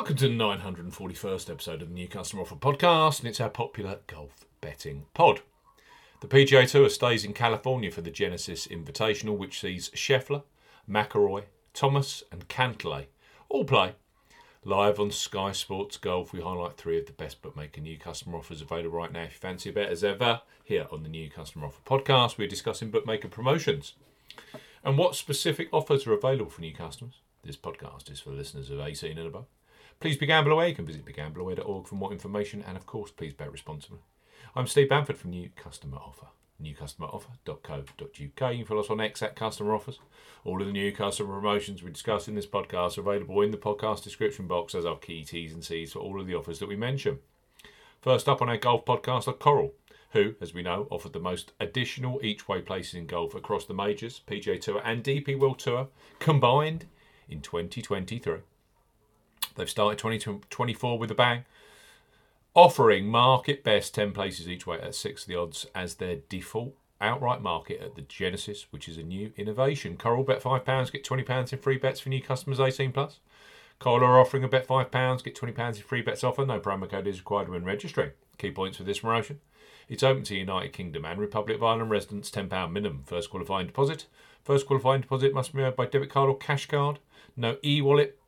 Welcome 0.00 0.16
to 0.16 0.28
the 0.28 0.34
941st 0.34 1.50
episode 1.50 1.82
of 1.82 1.88
the 1.88 1.94
New 1.94 2.08
Customer 2.08 2.40
Offer 2.40 2.54
Podcast, 2.54 3.18
and 3.18 3.28
it's 3.28 3.38
our 3.38 3.50
popular 3.50 3.98
golf 4.06 4.46
betting 4.62 5.04
pod. 5.12 5.42
The 6.22 6.26
PGA 6.26 6.66
Tour 6.66 6.88
stays 6.88 7.22
in 7.22 7.34
California 7.34 7.90
for 7.90 8.00
the 8.00 8.10
Genesis 8.10 8.66
Invitational, 8.66 9.36
which 9.36 9.60
sees 9.60 9.90
Scheffler, 9.90 10.44
McIlroy, 10.88 11.44
Thomas, 11.74 12.22
and 12.32 12.48
Cantlay 12.48 13.08
all 13.50 13.66
play. 13.66 13.94
Live 14.64 14.98
on 14.98 15.10
Sky 15.10 15.52
Sports 15.52 15.98
Golf, 15.98 16.32
we 16.32 16.40
highlight 16.40 16.78
three 16.78 16.98
of 16.98 17.04
the 17.04 17.12
best 17.12 17.42
bookmaker 17.42 17.82
new 17.82 17.98
customer 17.98 18.38
offers 18.38 18.62
available 18.62 18.96
right 18.96 19.12
now. 19.12 19.24
If 19.24 19.34
you 19.34 19.38
fancy 19.38 19.68
a 19.68 19.72
bet 19.74 19.90
as 19.90 20.02
ever, 20.02 20.40
here 20.64 20.86
on 20.90 21.02
the 21.02 21.10
New 21.10 21.28
Customer 21.28 21.66
Offer 21.66 21.82
Podcast, 21.84 22.38
we're 22.38 22.48
discussing 22.48 22.90
bookmaker 22.90 23.28
promotions 23.28 23.96
and 24.82 24.96
what 24.96 25.14
specific 25.14 25.68
offers 25.74 26.06
are 26.06 26.14
available 26.14 26.50
for 26.50 26.62
new 26.62 26.72
customers. 26.72 27.20
This 27.44 27.58
podcast 27.58 28.10
is 28.10 28.20
for 28.20 28.30
listeners 28.30 28.70
of 28.70 28.80
18 28.80 29.18
and 29.18 29.26
above. 29.26 29.44
Please 30.00 30.16
be 30.16 30.24
gamble 30.24 30.52
away. 30.52 30.70
You 30.70 30.74
can 30.74 30.86
visit 30.86 31.04
begambleaware.org 31.04 31.86
for 31.86 31.94
more 31.94 32.10
information, 32.10 32.64
and 32.66 32.74
of 32.74 32.86
course, 32.86 33.10
please 33.10 33.34
bet 33.34 33.52
responsibly. 33.52 33.98
I'm 34.56 34.66
Steve 34.66 34.88
Bamford 34.88 35.18
from 35.18 35.28
New 35.28 35.50
Customer 35.54 35.98
Offer. 35.98 36.28
NewCustomeroffer.co.uk. 36.62 38.10
You 38.18 38.30
can 38.30 38.64
follow 38.64 38.80
us 38.80 38.88
on 38.88 38.98
X 38.98 39.22
at 39.22 39.36
Customer 39.36 39.74
Offers. 39.74 39.98
All 40.42 40.62
of 40.62 40.66
the 40.66 40.72
new 40.72 40.90
customer 40.90 41.34
promotions 41.34 41.82
we 41.82 41.90
discuss 41.90 42.28
in 42.28 42.34
this 42.34 42.46
podcast 42.46 42.96
are 42.96 43.02
available 43.02 43.42
in 43.42 43.50
the 43.50 43.58
podcast 43.58 44.02
description 44.02 44.46
box 44.46 44.74
as 44.74 44.86
our 44.86 44.96
key 44.96 45.22
T's 45.22 45.52
and 45.52 45.62
C's 45.62 45.92
for 45.92 45.98
all 45.98 46.18
of 46.18 46.26
the 46.26 46.34
offers 46.34 46.60
that 46.60 46.68
we 46.68 46.76
mention. 46.76 47.18
First 48.00 48.26
up 48.26 48.40
on 48.40 48.48
our 48.48 48.56
golf 48.56 48.86
podcast 48.86 49.28
are 49.28 49.34
Coral, 49.34 49.74
who, 50.12 50.34
as 50.40 50.54
we 50.54 50.62
know, 50.62 50.88
offered 50.90 51.12
the 51.12 51.20
most 51.20 51.52
additional 51.60 52.20
each 52.22 52.48
way 52.48 52.62
places 52.62 52.94
in 52.94 53.06
golf 53.06 53.34
across 53.34 53.66
the 53.66 53.74
majors, 53.74 54.22
PGA 54.26 54.58
Tour, 54.58 54.80
and 54.82 55.04
DP 55.04 55.38
World 55.38 55.58
Tour 55.58 55.88
combined 56.20 56.86
in 57.28 57.42
2023. 57.42 58.38
They've 59.56 59.68
started 59.68 59.98
2024 59.98 60.98
with 60.98 61.10
a 61.10 61.14
bang, 61.14 61.44
offering 62.54 63.06
market 63.06 63.62
best 63.62 63.94
10 63.94 64.12
places 64.12 64.48
each 64.48 64.66
way 64.66 64.80
at 64.80 64.94
6 64.94 65.22
of 65.22 65.28
the 65.28 65.36
odds 65.36 65.66
as 65.74 65.96
their 65.96 66.16
default 66.28 66.74
outright 67.00 67.40
market 67.40 67.80
at 67.80 67.94
the 67.94 68.02
Genesis, 68.02 68.66
which 68.70 68.88
is 68.88 68.96
a 68.96 69.02
new 69.02 69.32
innovation. 69.36 69.96
Coral 69.96 70.22
bet 70.22 70.42
£5, 70.42 70.92
get 70.92 71.04
£20 71.04 71.52
in 71.52 71.58
free 71.58 71.78
bets 71.78 72.00
for 72.00 72.08
new 72.10 72.22
customers 72.22 72.60
18 72.60 72.92
plus. 72.92 73.20
Coral 73.78 74.04
are 74.04 74.20
offering 74.20 74.44
a 74.44 74.48
bet 74.48 74.68
£5, 74.68 75.24
get 75.24 75.34
£20 75.34 75.76
in 75.76 75.82
free 75.82 76.02
bets 76.02 76.22
offer. 76.22 76.44
No 76.44 76.60
promo 76.60 76.88
code 76.88 77.06
is 77.06 77.18
required 77.18 77.48
when 77.48 77.64
registering. 77.64 78.10
Key 78.36 78.50
points 78.50 78.76
for 78.76 78.84
this 78.84 78.98
promotion. 79.00 79.40
It's 79.88 80.02
open 80.02 80.22
to 80.24 80.36
United 80.36 80.72
Kingdom 80.72 81.04
and 81.04 81.18
Republic 81.18 81.56
of 81.56 81.64
Ireland 81.64 81.90
residents, 81.90 82.30
£10 82.30 82.70
minimum. 82.70 83.02
First 83.06 83.30
qualifying 83.30 83.66
deposit. 83.66 84.06
First 84.44 84.66
qualifying 84.66 85.00
deposit 85.00 85.34
must 85.34 85.54
be 85.54 85.62
made 85.62 85.76
by 85.76 85.86
debit 85.86 86.10
card 86.10 86.28
or 86.28 86.36
cash 86.36 86.66
card. 86.66 86.98
No 87.36 87.56
e 87.64 87.80
wallet, 87.80 88.19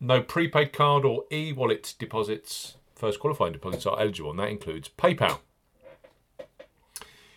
no 0.00 0.20
prepaid 0.20 0.72
card 0.72 1.04
or 1.04 1.24
e 1.32 1.52
wallet 1.52 1.94
deposits. 1.98 2.76
First 2.94 3.20
qualifying 3.20 3.52
deposits 3.52 3.86
are 3.86 4.00
eligible, 4.00 4.30
and 4.30 4.38
that 4.38 4.48
includes 4.48 4.88
PayPal. 4.96 5.40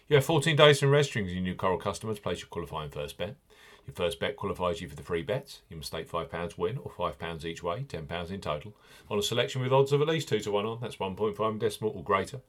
You 0.07 0.15
have 0.15 0.25
14 0.25 0.55
days 0.55 0.79
from 0.79 0.89
registering 0.89 1.27
as 1.27 1.33
your 1.33 1.43
new 1.43 1.53
Coral 1.53 1.77
customers. 1.77 2.17
Place 2.17 2.39
your 2.39 2.47
qualifying 2.47 2.89
first 2.89 3.17
bet. 3.17 3.35
Your 3.85 3.93
first 3.93 4.19
bet 4.19 4.35
qualifies 4.35 4.81
you 4.81 4.87
for 4.87 4.95
the 4.95 5.03
free 5.03 5.21
bets. 5.21 5.61
You 5.69 5.77
must 5.77 5.89
stake 5.89 6.09
£5 6.09 6.57
win 6.57 6.77
or 6.77 6.91
£5 6.91 7.45
each 7.45 7.63
way, 7.63 7.85
£10 7.87 8.31
in 8.31 8.41
total, 8.41 8.75
on 9.09 9.19
a 9.19 9.23
selection 9.23 9.61
with 9.61 9.73
odds 9.73 9.91
of 9.91 10.01
at 10.01 10.07
least 10.07 10.29
2 10.29 10.39
to 10.41 10.51
1 10.51 10.65
on. 10.65 10.79
That's 10.81 10.97
1.5 10.97 11.59
decimal 11.59 11.93
or 11.95 12.03
greater. 12.03 12.41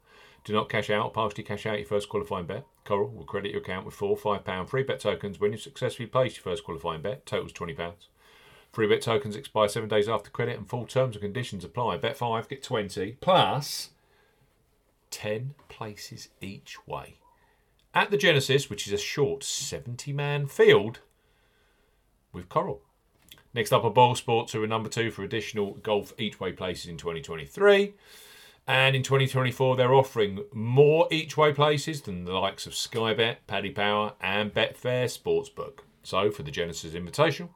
Do 0.44 0.52
not 0.52 0.68
cash 0.68 0.90
out 0.90 1.04
or 1.04 1.10
partially 1.10 1.44
cash 1.44 1.66
out 1.66 1.78
your 1.78 1.86
first 1.86 2.08
qualifying 2.08 2.46
bet. 2.46 2.64
Coral 2.84 3.10
will 3.10 3.24
credit 3.24 3.52
your 3.52 3.60
account 3.60 3.84
with 3.84 3.94
four 3.94 4.16
£5 4.16 4.68
free 4.68 4.82
bet 4.82 5.00
tokens 5.00 5.38
when 5.38 5.52
you 5.52 5.58
successfully 5.58 6.06
place 6.06 6.36
your 6.36 6.44
first 6.44 6.64
qualifying 6.64 7.02
bet. 7.02 7.26
Totals 7.26 7.52
£20. 7.52 7.94
Free 8.72 8.86
bet 8.86 9.02
tokens 9.02 9.34
expire 9.34 9.68
seven 9.68 9.88
days 9.88 10.08
after 10.08 10.30
credit 10.30 10.56
and 10.56 10.68
full 10.68 10.86
terms 10.86 11.16
and 11.16 11.22
conditions 11.22 11.64
apply. 11.64 11.96
Bet 11.96 12.16
5, 12.16 12.48
get 12.48 12.62
20, 12.62 13.16
plus 13.20 13.90
10 15.10 15.54
places 15.68 16.28
each 16.40 16.86
way. 16.86 17.16
At 17.92 18.12
the 18.12 18.16
Genesis, 18.16 18.70
which 18.70 18.86
is 18.86 18.92
a 18.92 18.98
short 18.98 19.42
70 19.42 20.12
man 20.12 20.46
field 20.46 21.00
with 22.32 22.48
Coral. 22.48 22.82
Next 23.52 23.72
up 23.72 23.82
are 23.82 23.90
Boyle 23.90 24.14
Sports, 24.14 24.52
who 24.52 24.62
are 24.62 24.68
number 24.68 24.88
two 24.88 25.10
for 25.10 25.24
additional 25.24 25.74
golf 25.82 26.14
each 26.16 26.38
way 26.38 26.52
places 26.52 26.86
in 26.86 26.96
2023. 26.96 27.94
And 28.68 28.94
in 28.94 29.02
2024, 29.02 29.74
they're 29.74 29.92
offering 29.92 30.44
more 30.52 31.08
each 31.10 31.36
way 31.36 31.52
places 31.52 32.02
than 32.02 32.24
the 32.24 32.34
likes 32.34 32.66
of 32.66 32.76
Sky 32.76 33.14
Bet, 33.14 33.44
Paddy 33.48 33.70
Power, 33.70 34.12
and 34.20 34.54
Betfair 34.54 35.06
Sportsbook. 35.06 35.80
So 36.04 36.30
for 36.30 36.44
the 36.44 36.52
Genesis 36.52 36.94
Invitational, 36.94 37.48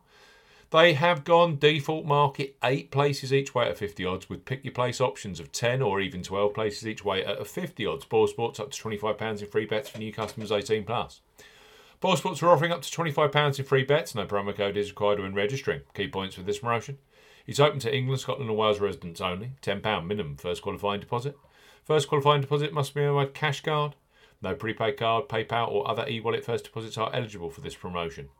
they 0.74 0.94
have 0.94 1.22
gone 1.22 1.56
default 1.56 2.04
market 2.04 2.56
eight 2.64 2.90
places 2.90 3.32
each 3.32 3.54
way 3.54 3.68
at 3.68 3.78
50 3.78 4.04
odds 4.04 4.28
with 4.28 4.44
pick 4.44 4.64
your 4.64 4.72
place 4.72 5.00
options 5.00 5.38
of 5.38 5.52
10 5.52 5.80
or 5.80 6.00
even 6.00 6.20
12 6.20 6.52
places 6.52 6.84
each 6.84 7.04
way 7.04 7.24
at 7.24 7.40
a 7.40 7.44
50 7.44 7.86
odds. 7.86 8.04
Boyle 8.04 8.26
Sports 8.26 8.58
up 8.58 8.72
to 8.72 8.82
£25 8.82 9.40
in 9.40 9.46
free 9.46 9.66
bets 9.66 9.88
for 9.88 9.98
new 9.98 10.12
customers 10.12 10.50
18 10.50 10.82
plus. 10.82 11.20
Boyle 12.00 12.16
Sports 12.16 12.42
are 12.42 12.48
offering 12.48 12.72
up 12.72 12.82
to 12.82 12.90
£25 12.90 13.60
in 13.60 13.64
free 13.64 13.84
bets. 13.84 14.16
No 14.16 14.26
promo 14.26 14.52
code 14.52 14.76
is 14.76 14.90
required 14.90 15.20
when 15.20 15.32
registering. 15.32 15.82
Key 15.94 16.08
points 16.08 16.34
for 16.34 16.42
this 16.42 16.58
promotion. 16.58 16.98
It's 17.46 17.60
open 17.60 17.78
to 17.78 17.96
England, 17.96 18.22
Scotland, 18.22 18.50
and 18.50 18.58
Wales 18.58 18.80
residents 18.80 19.20
only. 19.20 19.52
£10 19.62 20.04
minimum 20.04 20.36
first 20.38 20.60
qualifying 20.60 20.98
deposit. 20.98 21.38
First 21.84 22.08
qualifying 22.08 22.40
deposit 22.40 22.72
must 22.72 22.94
be 22.94 23.04
a 23.04 23.26
cash 23.28 23.62
card. 23.62 23.94
No 24.42 24.56
prepaid 24.56 24.96
card, 24.96 25.28
PayPal, 25.28 25.68
or 25.68 25.88
other 25.88 26.04
e 26.08 26.18
wallet 26.18 26.44
first 26.44 26.64
deposits 26.64 26.98
are 26.98 27.14
eligible 27.14 27.48
for 27.48 27.60
this 27.60 27.76
promotion. 27.76 28.30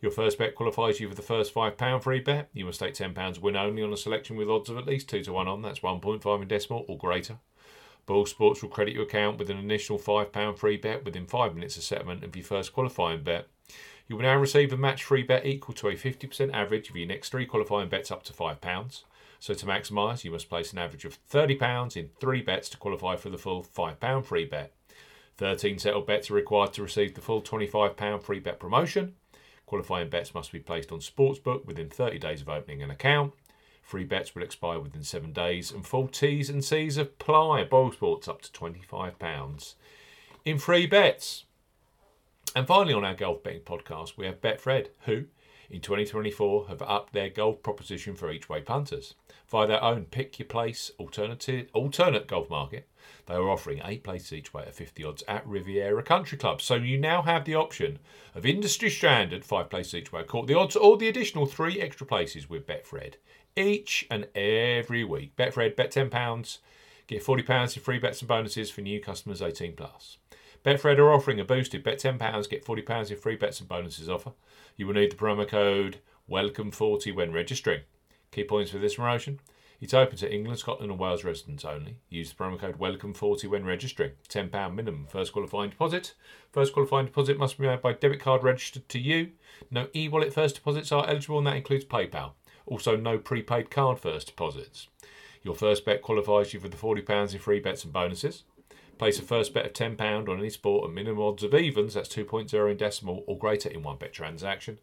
Your 0.00 0.10
first 0.10 0.38
bet 0.38 0.54
qualifies 0.54 1.00
you 1.00 1.08
for 1.08 1.14
the 1.14 1.22
first 1.22 1.54
£5 1.54 2.02
free 2.02 2.20
bet. 2.20 2.48
You 2.52 2.66
must 2.66 2.78
stake 2.78 2.94
£10 2.94 3.40
win 3.40 3.56
only 3.56 3.82
on 3.82 3.92
a 3.92 3.96
selection 3.96 4.36
with 4.36 4.50
odds 4.50 4.68
of 4.68 4.76
at 4.76 4.86
least 4.86 5.08
2 5.08 5.22
to 5.24 5.32
1 5.32 5.48
on. 5.48 5.62
That's 5.62 5.80
1.5 5.80 6.42
in 6.42 6.48
decimal 6.48 6.84
or 6.86 6.98
greater. 6.98 7.38
Boyle 8.04 8.26
Sports 8.26 8.62
will 8.62 8.68
credit 8.68 8.94
your 8.94 9.04
account 9.04 9.38
with 9.38 9.50
an 9.50 9.58
initial 9.58 9.98
£5 9.98 10.58
free 10.58 10.76
bet 10.76 11.04
within 11.04 11.26
5 11.26 11.54
minutes 11.54 11.76
of 11.76 11.82
settlement 11.82 12.22
of 12.22 12.36
your 12.36 12.44
first 12.44 12.72
qualifying 12.72 13.22
bet. 13.24 13.48
You 14.06 14.16
will 14.16 14.22
now 14.22 14.36
receive 14.36 14.72
a 14.72 14.76
match 14.76 15.02
free 15.02 15.24
bet 15.24 15.44
equal 15.44 15.74
to 15.76 15.88
a 15.88 15.94
50% 15.94 16.52
average 16.52 16.88
of 16.88 16.96
your 16.96 17.08
next 17.08 17.30
three 17.30 17.46
qualifying 17.46 17.88
bets 17.88 18.12
up 18.12 18.22
to 18.24 18.32
£5. 18.32 19.02
So 19.40 19.54
to 19.54 19.66
maximise, 19.66 20.24
you 20.24 20.30
must 20.30 20.48
place 20.48 20.72
an 20.72 20.78
average 20.78 21.04
of 21.04 21.18
£30 21.28 21.96
in 21.96 22.10
three 22.20 22.42
bets 22.42 22.68
to 22.70 22.76
qualify 22.76 23.16
for 23.16 23.30
the 23.30 23.38
full 23.38 23.64
£5 23.64 24.24
free 24.24 24.44
bet. 24.44 24.72
13 25.38 25.78
settled 25.78 26.06
bets 26.06 26.30
are 26.30 26.34
required 26.34 26.72
to 26.74 26.82
receive 26.82 27.14
the 27.14 27.20
full 27.20 27.42
£25 27.42 28.22
free 28.22 28.40
bet 28.40 28.60
promotion. 28.60 29.14
Qualifying 29.66 30.08
bets 30.08 30.32
must 30.32 30.52
be 30.52 30.60
placed 30.60 30.92
on 30.92 31.00
Sportsbook 31.00 31.66
within 31.66 31.90
30 31.90 32.18
days 32.18 32.40
of 32.40 32.48
opening 32.48 32.82
an 32.82 32.90
account. 32.90 33.32
Free 33.82 34.04
bets 34.04 34.34
will 34.34 34.42
expire 34.42 34.80
within 34.80 35.02
seven 35.02 35.32
days, 35.32 35.70
and 35.70 35.86
full 35.86 36.08
T's 36.08 36.48
and 36.48 36.64
C's 36.64 36.96
apply. 36.96 37.64
Boyle 37.64 37.92
Sports 37.92 38.28
up 38.28 38.42
to 38.42 38.50
£25 38.50 39.74
in 40.44 40.58
free 40.58 40.86
bets. 40.86 41.44
And 42.54 42.66
finally, 42.66 42.94
on 42.94 43.04
our 43.04 43.14
golf 43.14 43.42
betting 43.42 43.60
podcast, 43.60 44.16
we 44.16 44.26
have 44.26 44.40
Betfred, 44.40 44.88
who 45.04 45.24
in 45.70 45.80
2024 45.80 46.68
have 46.68 46.82
upped 46.82 47.12
their 47.12 47.28
golf 47.28 47.62
proposition 47.62 48.14
for 48.14 48.30
each 48.30 48.48
way 48.48 48.60
punters. 48.60 49.14
Via 49.48 49.66
their 49.66 49.82
own 49.82 50.04
pick 50.04 50.38
your 50.38 50.46
place 50.46 50.90
alternative 50.98 51.68
alternate 51.72 52.26
golf 52.26 52.50
market, 52.50 52.88
they 53.26 53.34
are 53.34 53.48
offering 53.48 53.80
eight 53.84 54.02
places 54.02 54.32
each 54.32 54.52
way 54.52 54.62
at 54.62 54.74
50 54.74 55.04
odds 55.04 55.22
at 55.28 55.46
Riviera 55.46 56.02
Country 56.02 56.38
Club. 56.38 56.60
So 56.60 56.74
you 56.74 56.98
now 56.98 57.22
have 57.22 57.44
the 57.44 57.54
option 57.54 57.98
of 58.34 58.44
industry 58.44 58.90
standard 58.90 59.44
five 59.44 59.70
places 59.70 59.94
each 59.94 60.12
way, 60.12 60.24
caught 60.24 60.46
the 60.46 60.58
odds 60.58 60.76
or 60.76 60.96
the 60.96 61.08
additional 61.08 61.46
three 61.46 61.80
extra 61.80 62.06
places 62.06 62.50
with 62.50 62.66
Betfred 62.66 63.14
each 63.56 64.06
and 64.10 64.26
every 64.34 65.02
week. 65.04 65.34
Betfred, 65.36 65.76
bet 65.76 65.90
£10, 65.92 66.58
get 67.06 67.24
£40 67.24 67.76
in 67.76 67.82
free 67.82 67.98
bets 67.98 68.20
and 68.20 68.28
bonuses 68.28 68.70
for 68.70 68.82
new 68.82 69.00
customers 69.00 69.40
18 69.40 69.74
plus. 69.74 70.18
Betfred 70.66 70.98
are 70.98 71.12
offering 71.12 71.38
a 71.38 71.44
boosted 71.44 71.84
bet 71.84 72.00
£10, 72.00 72.50
get 72.50 72.64
£40 72.64 73.10
in 73.12 73.16
free 73.16 73.36
bets 73.36 73.60
and 73.60 73.68
bonuses 73.68 74.08
offer. 74.08 74.32
You 74.76 74.88
will 74.88 74.94
need 74.94 75.12
the 75.12 75.16
promo 75.16 75.46
code 75.46 75.98
WELCOME40 76.28 77.14
when 77.14 77.30
registering. 77.30 77.82
Key 78.32 78.42
points 78.42 78.72
for 78.72 78.78
this 78.78 78.96
promotion. 78.96 79.38
It's 79.80 79.94
open 79.94 80.16
to 80.16 80.32
England, 80.32 80.58
Scotland, 80.58 80.90
and 80.90 80.98
Wales 80.98 81.22
residents 81.22 81.64
only. 81.64 81.98
Use 82.08 82.30
the 82.30 82.34
promo 82.34 82.58
code 82.58 82.80
WELCOME40 82.80 83.48
when 83.48 83.64
registering. 83.64 84.10
£10 84.28 84.74
minimum. 84.74 85.06
First 85.08 85.32
qualifying 85.32 85.70
deposit. 85.70 86.14
First 86.50 86.72
qualifying 86.72 87.06
deposit 87.06 87.38
must 87.38 87.58
be 87.58 87.66
made 87.68 87.80
by 87.80 87.92
debit 87.92 88.18
card 88.18 88.42
registered 88.42 88.88
to 88.88 88.98
you. 88.98 89.30
No 89.70 89.86
e 89.94 90.08
wallet 90.08 90.34
first 90.34 90.56
deposits 90.56 90.90
are 90.90 91.08
eligible, 91.08 91.38
and 91.38 91.46
that 91.46 91.54
includes 91.54 91.84
PayPal. 91.84 92.32
Also, 92.66 92.96
no 92.96 93.18
prepaid 93.18 93.70
card 93.70 94.00
first 94.00 94.26
deposits. 94.26 94.88
Your 95.44 95.54
first 95.54 95.84
bet 95.84 96.02
qualifies 96.02 96.52
you 96.52 96.58
for 96.58 96.68
the 96.68 96.76
£40 96.76 97.32
in 97.34 97.38
free 97.38 97.60
bets 97.60 97.84
and 97.84 97.92
bonuses. 97.92 98.42
Place 98.98 99.18
a 99.18 99.22
first 99.22 99.52
bet 99.52 99.66
of 99.66 99.72
£10 99.74 100.28
on 100.28 100.38
any 100.38 100.48
sport 100.48 100.88
at 100.88 100.94
minimum 100.94 101.22
odds 101.22 101.42
of 101.42 101.54
evens, 101.54 101.94
that's 101.94 102.08
2.0 102.08 102.70
in 102.70 102.76
decimal, 102.76 103.24
or 103.26 103.38
greater 103.38 103.68
in 103.68 103.82
one 103.82 103.98
bet 103.98 104.12
transaction. 104.12 104.78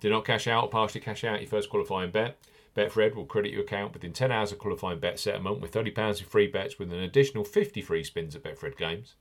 Do 0.00 0.08
not 0.08 0.24
cash 0.24 0.46
out 0.46 0.64
or 0.64 0.70
partially 0.70 1.00
cash 1.00 1.24
out 1.24 1.40
your 1.40 1.50
first 1.50 1.70
qualifying 1.70 2.10
bet. 2.10 2.36
Betfred 2.76 3.14
will 3.14 3.24
credit 3.24 3.52
your 3.52 3.62
account 3.62 3.94
within 3.94 4.12
10 4.12 4.30
hours 4.30 4.52
of 4.52 4.58
qualifying 4.58 5.00
bet 5.00 5.18
settlement 5.18 5.60
with 5.60 5.72
£30 5.72 6.20
in 6.20 6.26
free 6.26 6.46
bets 6.46 6.78
with 6.78 6.92
an 6.92 7.00
additional 7.00 7.42
50 7.42 7.80
free 7.80 8.04
spins 8.04 8.36
at 8.36 8.42
Betfred 8.42 8.76
games. 8.76 9.14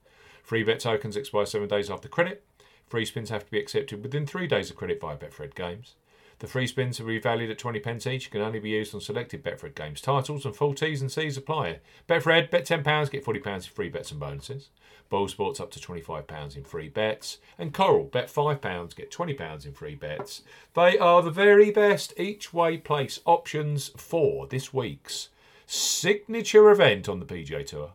Free 0.44 0.64
bet 0.64 0.82
tokens 0.82 1.16
expire 1.16 1.46
seven 1.46 1.68
days 1.68 1.90
after 1.90 2.08
credit. 2.10 2.46
Free 2.88 3.06
spins 3.06 3.30
have 3.30 3.46
to 3.46 3.52
be 3.52 3.58
accepted 3.58 4.04
within 4.04 4.28
three 4.28 4.46
days 4.46 4.70
of 4.70 4.76
credit 4.76 5.00
via 5.00 5.18
Betfred 5.18 5.56
games. 5.56 5.96
The 6.40 6.48
free 6.48 6.68
spins 6.68 7.00
are 7.00 7.06
revalued 7.06 7.50
at 7.50 7.58
20 7.58 7.80
pence 7.80 8.06
each, 8.06 8.30
can 8.30 8.42
only 8.42 8.60
be 8.60 8.70
used 8.70 8.94
on 8.94 9.02
selected 9.02 9.44
Betfred 9.44 9.74
games 9.74 10.02
titles, 10.02 10.46
and 10.46 10.56
full 10.56 10.74
T's 10.74 11.02
and 11.02 11.12
C's 11.12 11.38
apply. 11.38 11.80
Betfred, 12.10 12.50
bet 12.50 12.66
£10, 12.66 13.10
get 13.10 13.26
£40 13.26 13.56
in 13.56 13.62
free 13.62 13.90
bets 13.90 14.12
and 14.12 14.20
bonuses. 14.20 14.70
Boyle 15.10 15.28
Sports 15.28 15.60
up 15.60 15.72
to 15.72 15.80
£25 15.80 16.58
in 16.58 16.64
free 16.64 16.90
bets. 16.90 17.38
And 17.58 17.74
Coral, 17.74 18.06
bet 18.06 18.28
£5, 18.28 18.96
get 18.96 19.12
£20 19.12 19.66
in 19.66 19.74
free 19.74 19.96
bets. 19.96 20.42
They 20.74 20.98
are 20.98 21.22
the 21.22 21.32
very 21.32 21.72
best 21.72 22.14
each 22.18 22.54
way 22.54 22.78
place 22.78 23.20
options 23.26 23.90
for 23.96 24.48
this 24.48 24.74
week's 24.74 25.30
signature 25.66 26.70
event 26.70 27.08
on 27.08 27.20
the 27.20 27.26
PGA 27.26 27.66
Tour, 27.66 27.92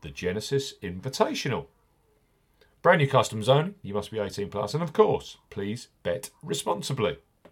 the 0.00 0.10
Genesis 0.10 0.74
Invitational. 0.82 1.66
Brand 2.82 3.00
new 3.00 3.08
customs 3.08 3.48
only, 3.48 3.74
you 3.82 3.94
must 3.94 4.10
be 4.10 4.18
18 4.18 4.48
plus, 4.48 4.72
and 4.72 4.82
of 4.82 4.92
course, 4.92 5.38
please 5.50 5.88
bet 6.02 6.30
responsibly. 6.42 7.18